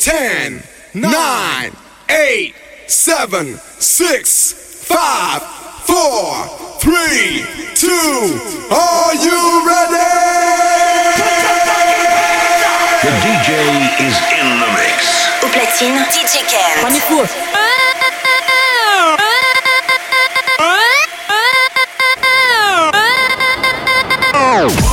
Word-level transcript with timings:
10, 0.00 0.62
9, 0.94 1.72
8, 2.08 2.54
7, 2.86 3.54
6, 3.78 4.52
5, 4.88 5.42
4, 5.42 6.48
3, 6.80 7.44
2. 7.74 7.88
Are 8.72 9.14
you 9.14 9.66
ready? 9.68 10.00
The 13.02 13.12
DJ 13.20 13.50
is 14.00 14.16
in 14.40 14.48
the 14.58 14.70
mix. 14.72 15.28
Au 15.44 15.48
platine, 15.48 16.00
DJ 16.08 16.48
Ken. 16.48 16.80
Prenez. 16.80 17.04
Oh. 24.32 24.89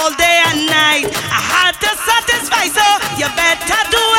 all 0.00 0.10
day 0.16 0.40
and 0.48 0.64
night. 0.66 1.04
I 1.28 1.40
had 1.52 1.74
to 1.84 1.90
satisfy, 2.08 2.72
so 2.72 2.86
you 3.20 3.28
better 3.36 3.80
do 3.92 4.09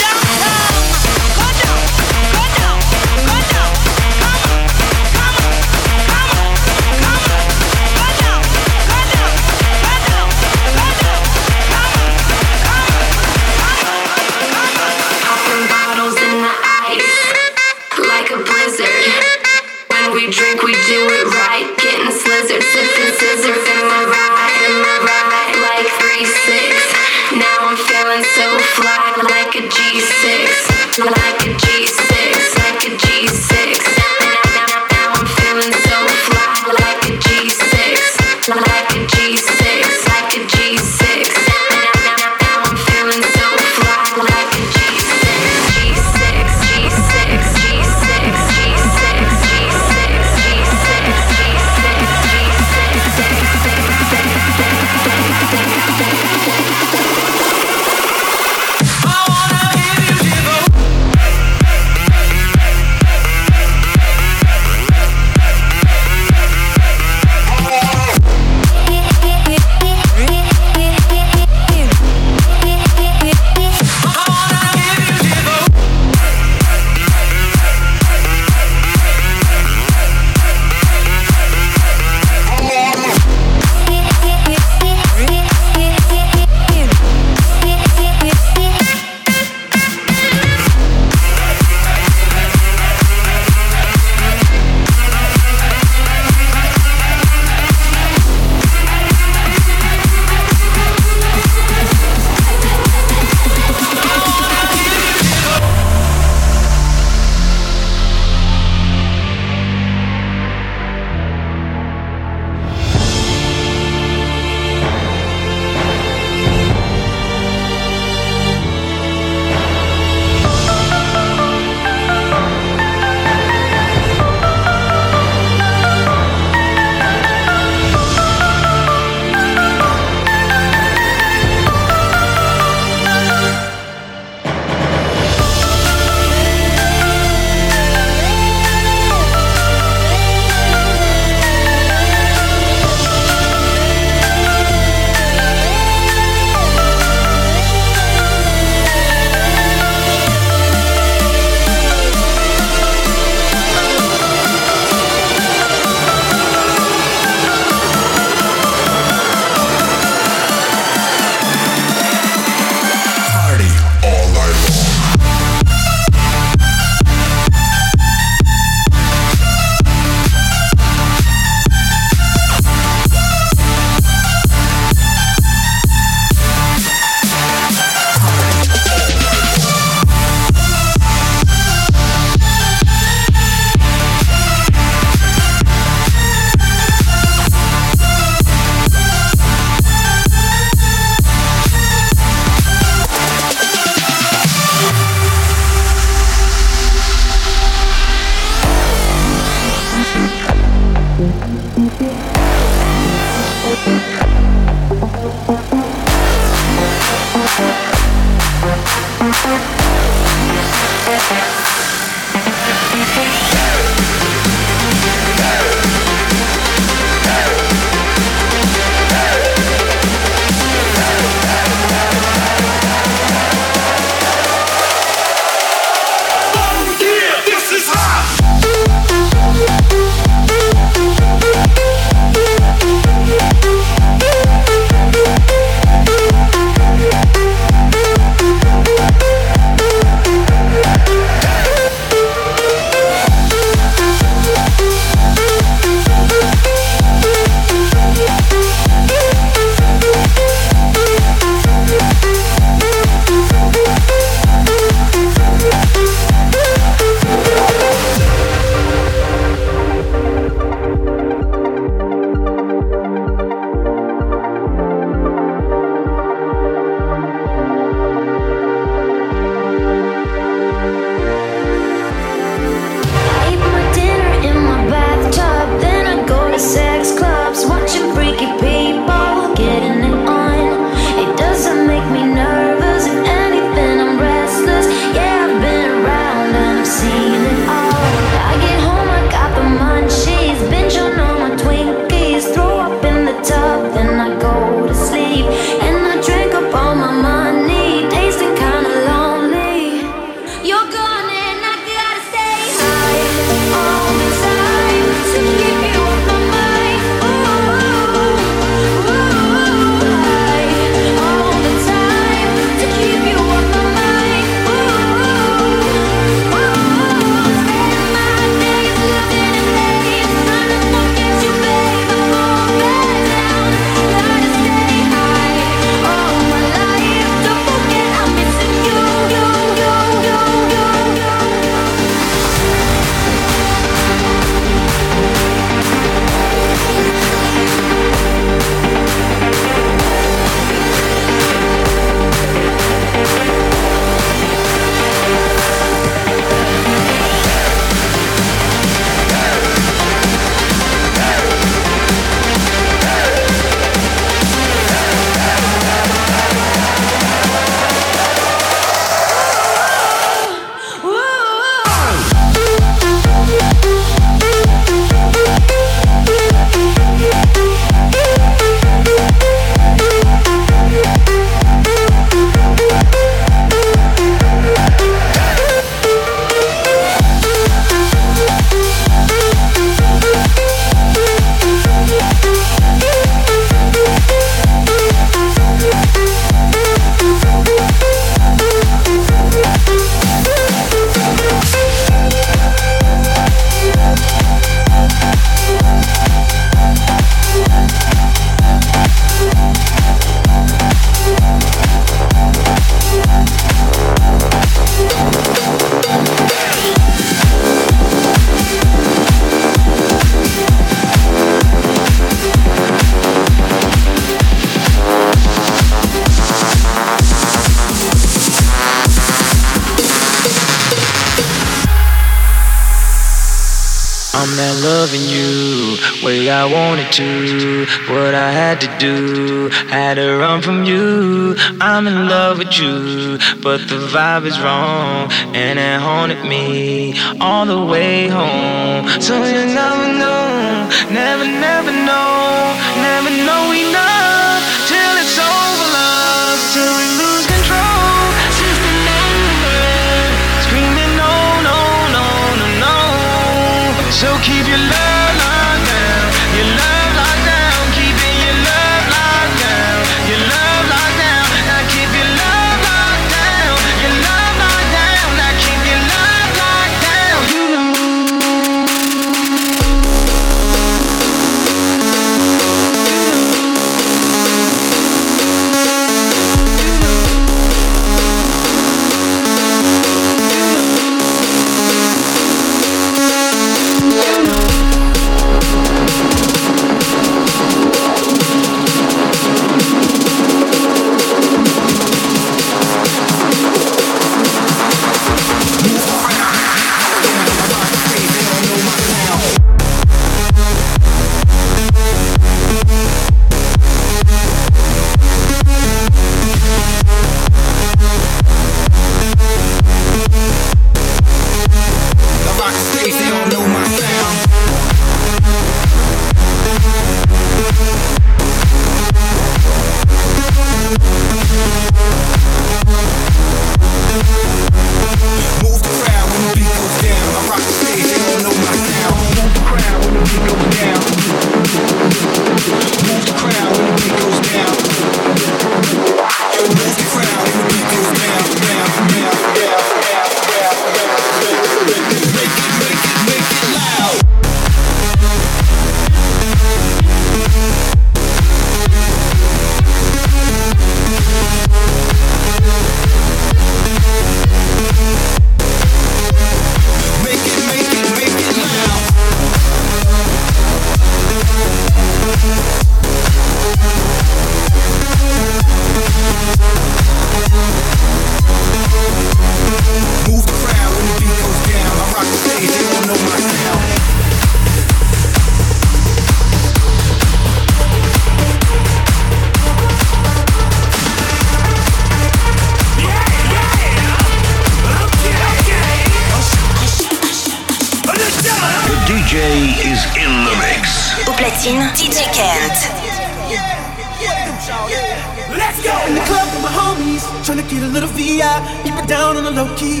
trying 597.44 597.62
to 597.62 597.68
get 597.68 597.82
a 597.82 597.90
little 597.90 598.08
VI. 598.08 598.44
Keep 598.84 598.96
it 598.96 599.08
down 599.08 599.36
on 599.36 599.44
the 599.44 599.50
low 599.50 599.68
key. 599.76 600.00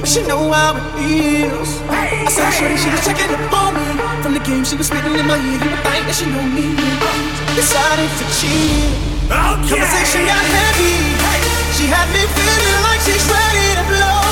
But 0.00 0.08
she 0.08 0.22
know 0.24 0.50
how 0.52 0.76
it 0.76 0.86
feels. 0.96 1.80
I 1.88 2.28
saw 2.30 2.48
shorty, 2.50 2.76
she 2.76 2.88
was 2.90 3.04
checking 3.04 3.28
up 3.28 3.52
on 3.52 3.74
me. 3.76 3.86
From 4.22 4.34
the 4.34 4.40
game, 4.40 4.64
she 4.64 4.76
was 4.76 4.86
spitting 4.86 5.14
in 5.14 5.26
my 5.26 5.36
ear. 5.36 5.58
You 5.60 5.70
would 5.70 5.82
think 5.84 6.04
that 6.08 6.16
she 6.16 6.26
know 6.26 6.44
me. 6.56 6.72
Decided 7.54 8.10
to 8.20 8.24
cheat. 8.38 9.12
Okay. 9.28 9.80
Conversation 9.80 10.22
got 10.28 10.44
heavy. 10.44 10.96
She 11.76 11.88
had 11.88 12.08
me 12.12 12.22
feeling 12.36 12.82
like 12.84 13.00
she's 13.00 13.24
ready 13.28 13.66
to 13.80 13.84
blow. 13.88 14.22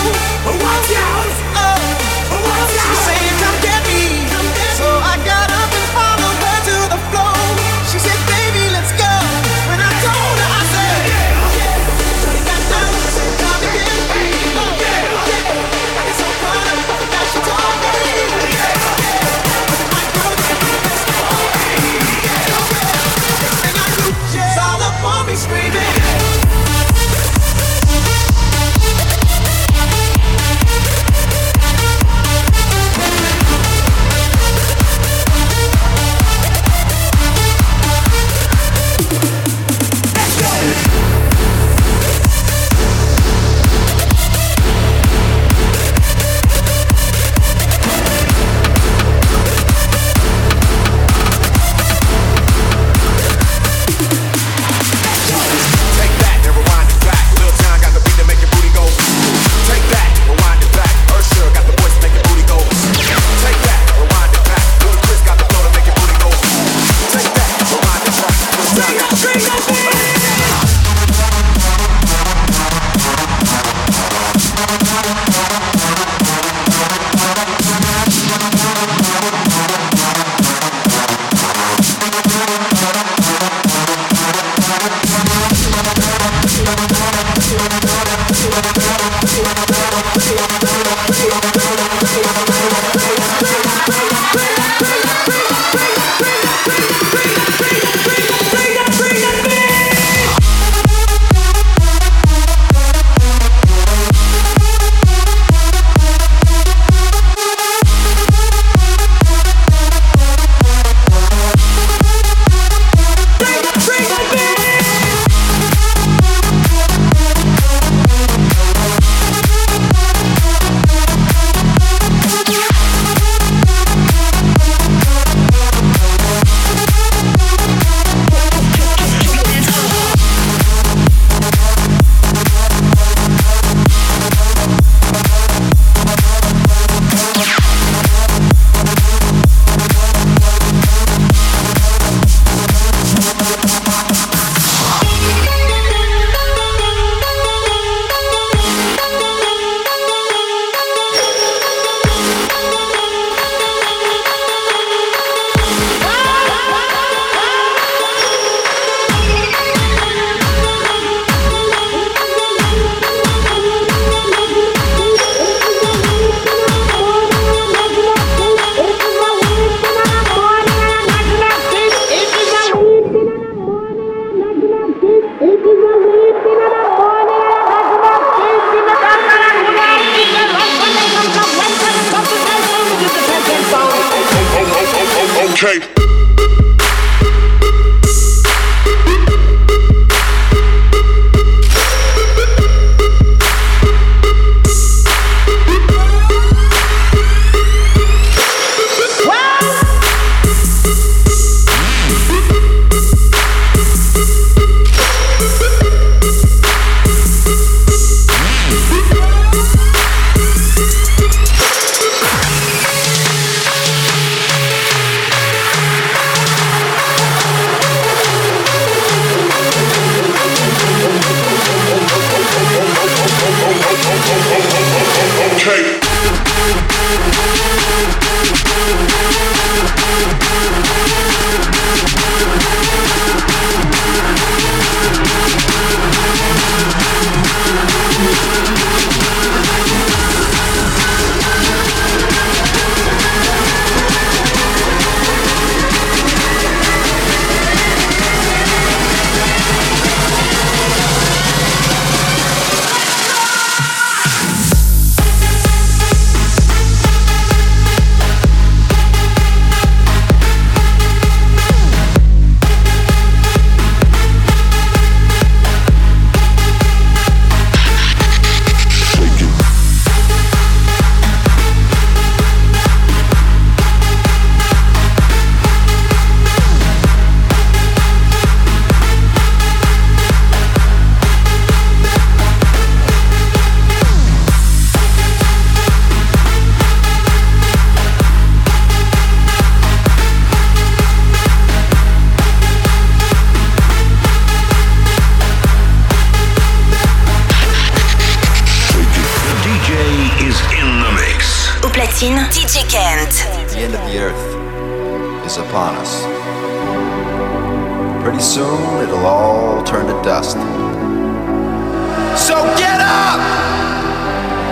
Watch 0.60 0.92
out! 0.92 1.30
Oh, 1.56 2.36
watch 2.36 2.76
out! 2.78 3.00
She 3.08 3.29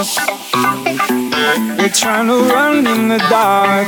We're 0.00 1.90
trying 1.90 2.28
to 2.28 2.40
run 2.48 2.86
in 2.86 3.08
the 3.08 3.18
dark. 3.28 3.86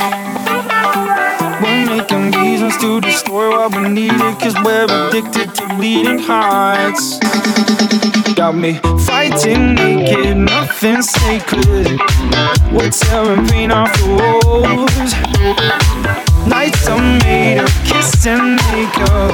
We're 1.62 1.86
making 1.86 2.32
reasons 2.32 2.76
to 2.82 3.00
destroy 3.00 3.48
what 3.48 3.74
we 3.74 3.88
needed, 3.88 4.20
cause 4.38 4.54
we're 4.62 4.84
addicted 4.84 5.54
to 5.54 5.74
bleeding 5.74 6.18
hearts. 6.18 7.18
Got 8.34 8.56
me 8.56 8.74
fighting 9.06 9.74
naked, 9.74 10.36
nothing 10.36 11.00
sacred. 11.00 11.98
We're 12.70 12.90
tearing 12.90 13.46
pain 13.48 13.70
off 13.70 13.90
the 13.96 14.08
walls. 14.20 15.14
Nights 16.46 16.88
are 16.88 17.00
made 17.24 17.60
of 17.60 17.72
kiss 17.86 18.26
and 18.26 18.56
makeup. 18.56 19.32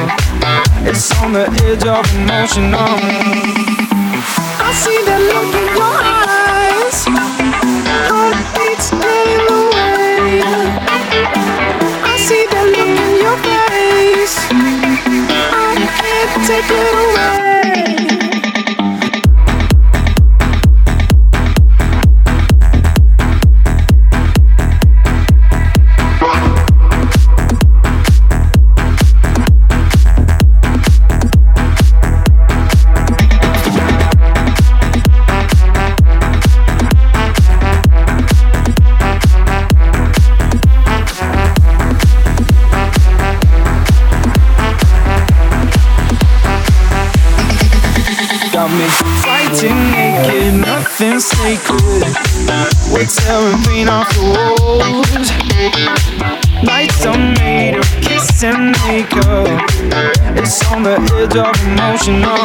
It's 0.87 1.11
on 1.23 1.33
the 1.33 1.51
edge 1.65 1.85
of 1.89 2.07
emotion. 2.15 2.73
I 4.61 4.73
see 4.75 5.03
that 5.07 5.21
look 5.27 5.55
in 5.57 5.77
your 5.77 5.83
eyes. 5.83 6.28
take 16.49 16.65
it 16.71 16.95
away. 16.95 17.38
you 62.09 62.17
know 62.21 62.38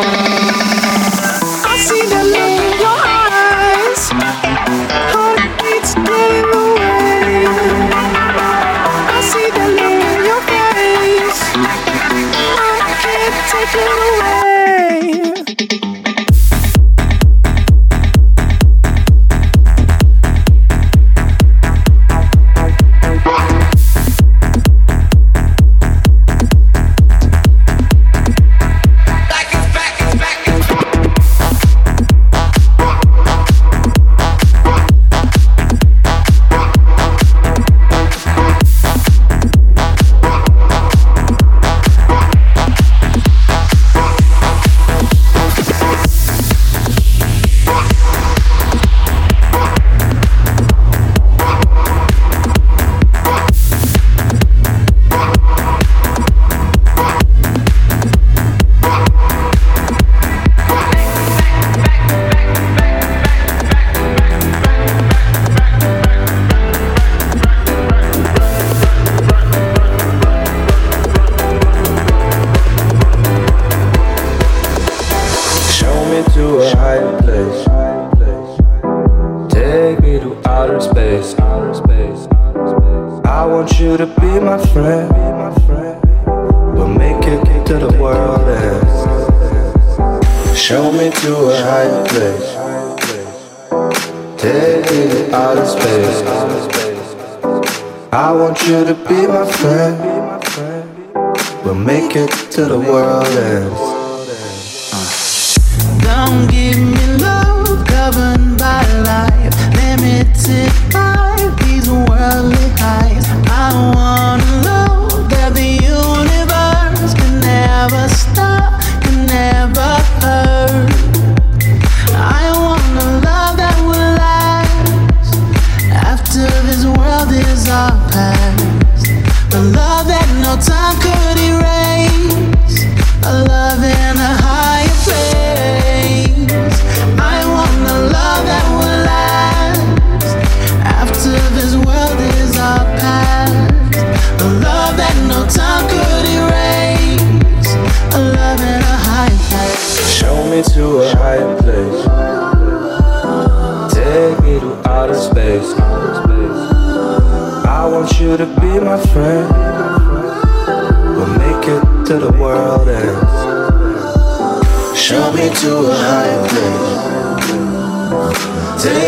Should've. 98.65 99.02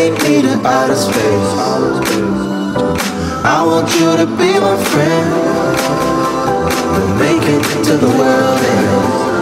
take 0.05 0.23
me 0.23 0.41
to 0.43 0.53
outer 0.67 0.95
space. 0.95 1.51
I 3.43 3.63
want 3.65 3.89
you 3.95 4.15
to 4.17 4.25
be 4.37 4.59
my 4.59 4.77
friend. 4.91 5.29
We'll 6.91 7.15
make 7.17 7.41
it 7.41 7.63
to 7.85 7.97
the 7.97 8.07
world 8.07 8.61
ends. 8.61 9.34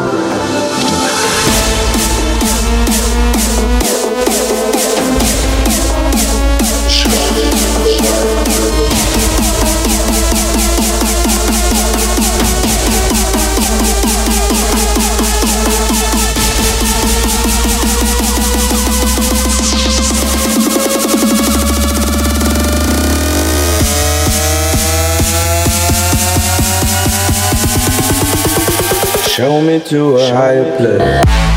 Show 29.43 29.61
me 29.61 29.77
to 29.89 30.15
a 30.15 30.33
higher 30.33 30.77
place. 30.77 31.52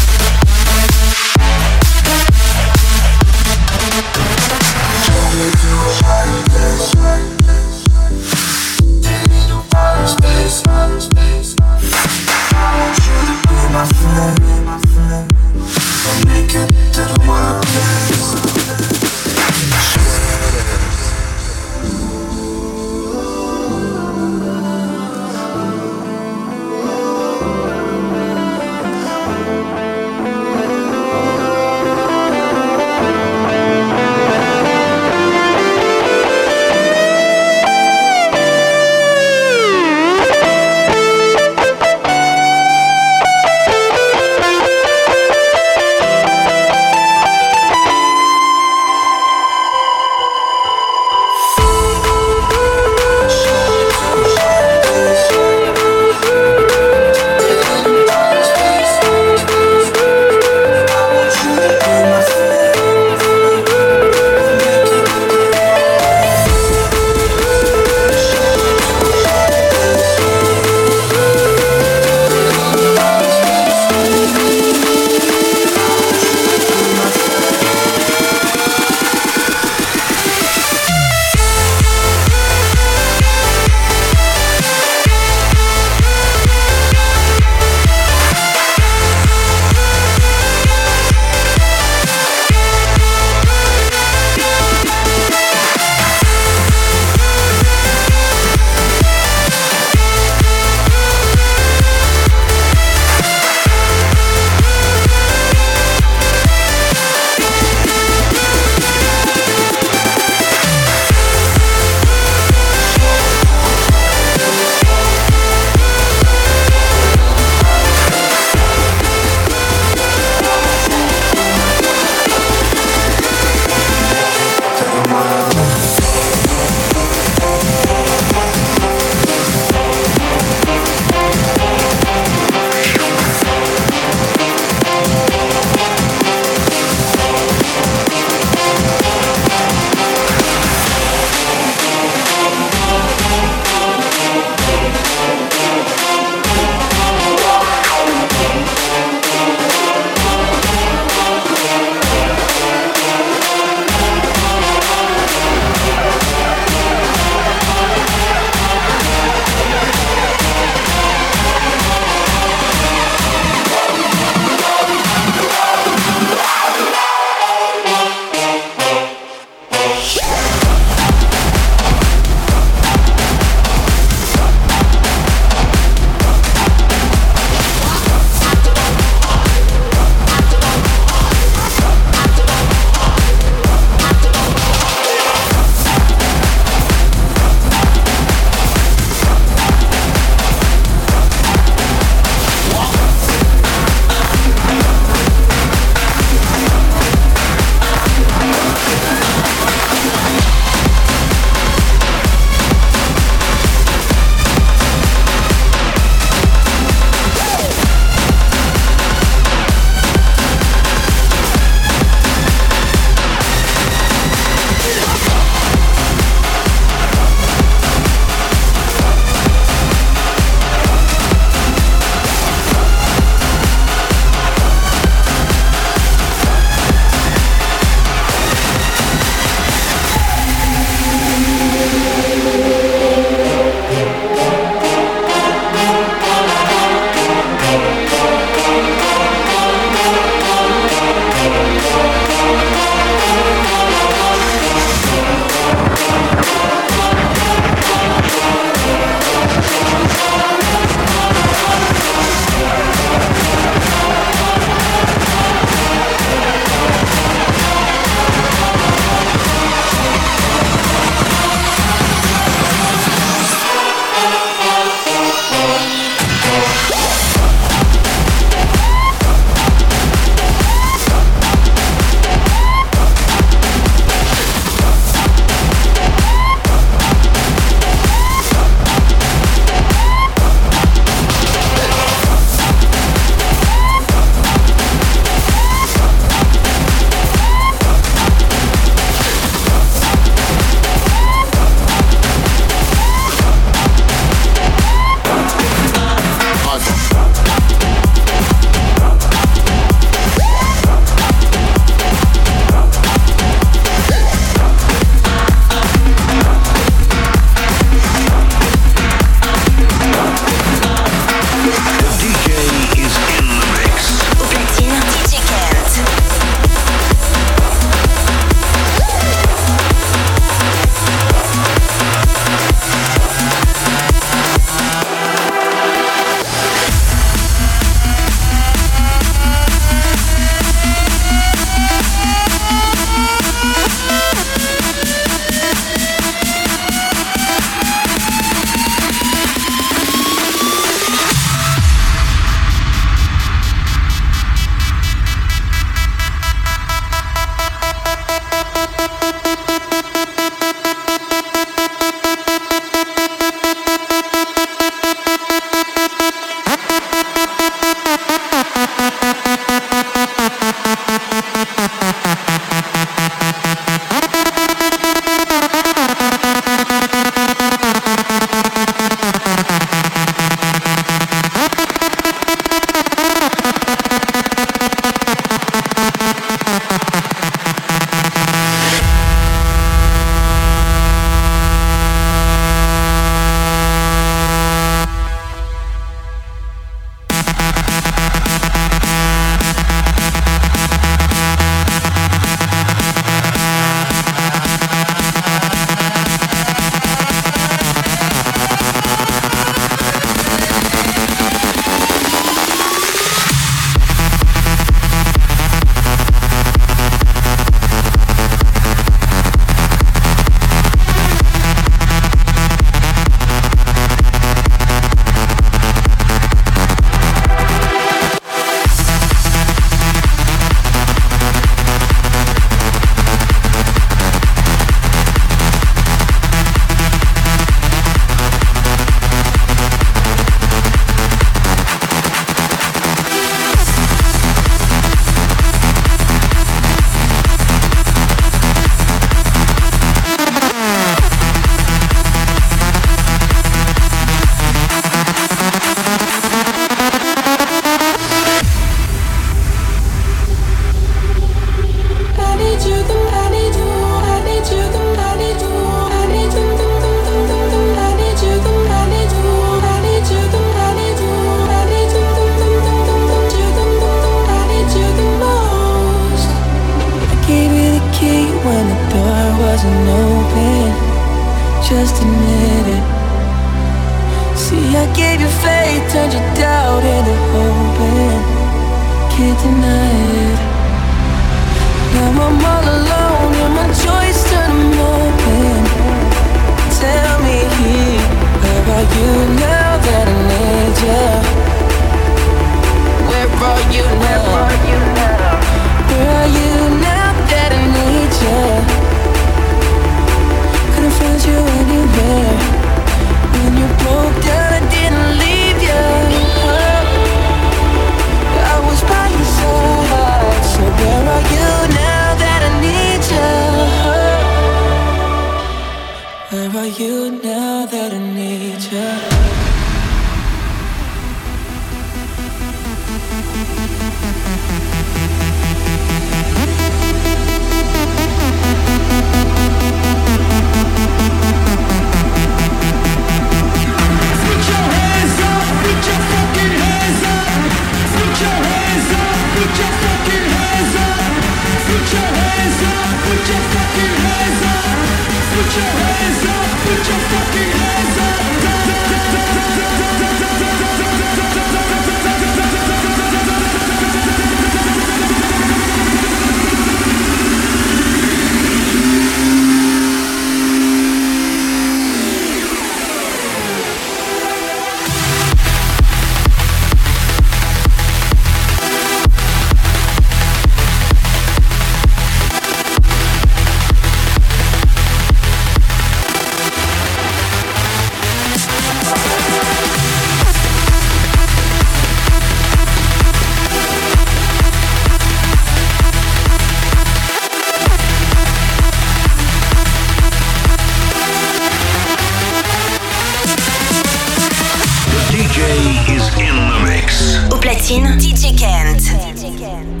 In 596.37 596.55
the 596.55 596.79
mix. 596.85 597.37
Au 597.51 597.57
platine, 597.57 598.17
DJ 598.17 598.55
Kent. 598.55 599.01
Windmill, 599.41 600.00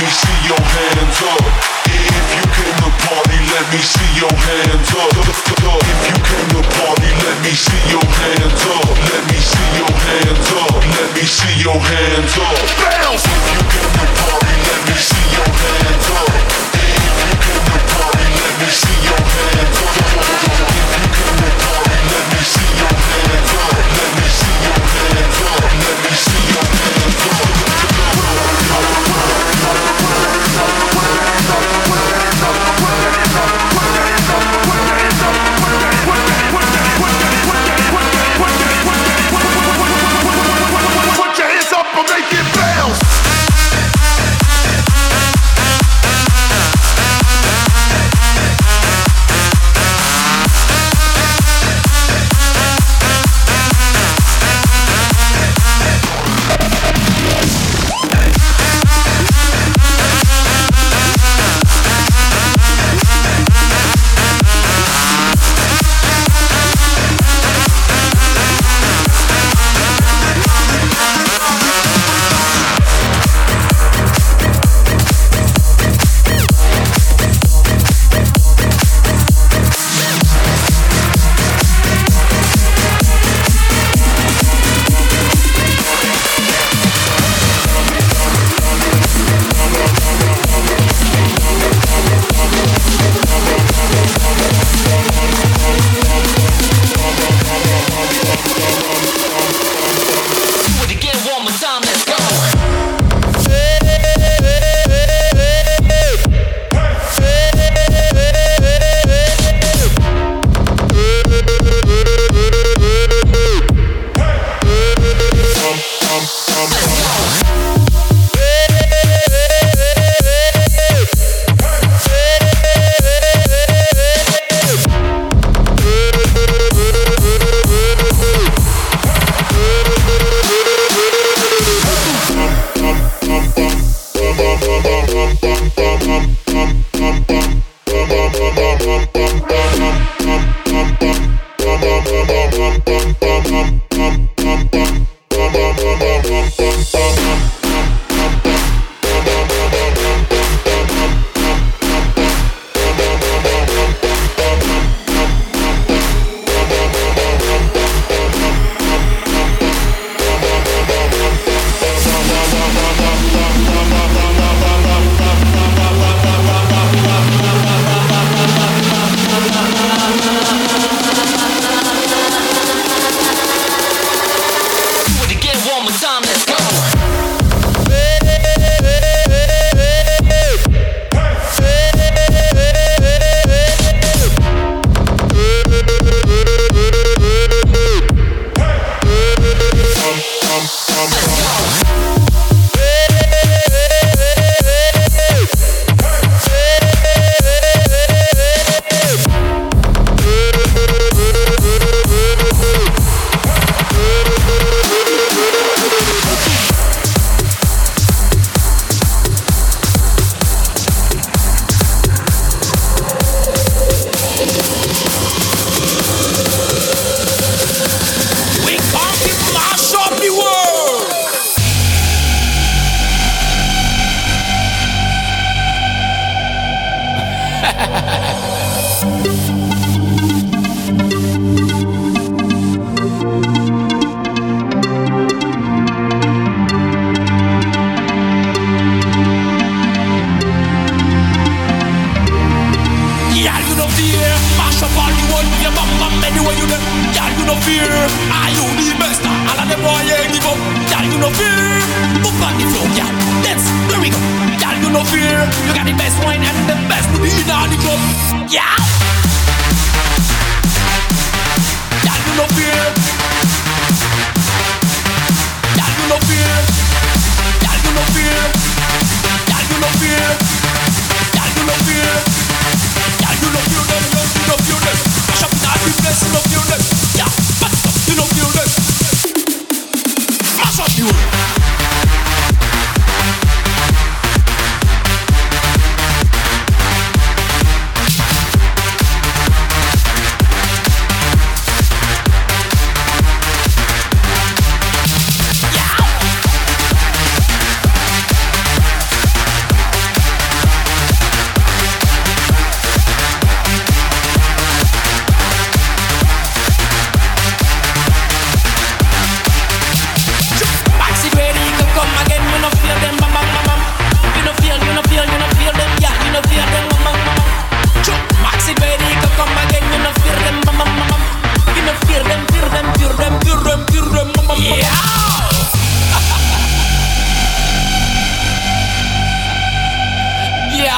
me 0.00 0.08
see 0.10 0.38
your 0.44 0.60
hands 0.60 1.22
up. 1.24 1.40
If 1.88 2.28
you 2.36 2.44
came 2.52 2.76
to 2.84 2.90
party, 3.08 3.38
let 3.48 3.64
me 3.72 3.80
see 3.80 4.10
your 4.20 4.28
hands 4.28 4.90
up. 4.92 5.08
If 5.16 6.00
you 6.04 6.16
came 6.20 6.48
to 6.52 6.62
party, 6.76 7.10
let 7.24 7.36
me 7.40 7.52
see 7.56 7.80
your 7.88 8.04
hands 8.04 8.62
up. 8.76 8.88
Let 9.08 9.22
me 9.30 9.38
see 9.40 9.68
your 9.80 9.92
hands 10.04 10.48
up. 10.52 10.74
Let 11.00 11.08
me 11.16 11.24
see 11.24 11.54
your 11.64 11.80
hands 11.80 12.36
up. 12.36 12.56
Bounce. 12.82 13.24
If 13.24 13.44
you 13.56 13.62
came 13.72 13.92
to 13.96 14.06
party, 14.20 14.54
let 14.68 14.80
me 14.84 14.94
see 15.00 15.26
your 15.32 15.48
hands 15.64 16.08
up. 16.12 16.28
If 16.76 17.16
you 17.24 17.32
came 17.40 17.64
to 17.64 17.78
party, 17.96 18.26
let 18.36 18.52
me 18.60 18.68
see 18.68 18.98
your 19.00 19.16
hands 19.16 19.76
up. 19.80 19.96
If 19.96 20.92
you 20.92 21.08
came 21.16 21.36
to 21.40 21.50
party, 21.64 21.98
let 22.12 22.24
me 22.32 22.40
see 22.44 22.70
your 22.76 22.92
hands 22.92 23.00
up. 23.00 23.05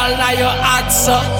Yeah, 0.09 0.17
now 0.17 0.31
your 0.33 0.49
answer. 0.49 1.38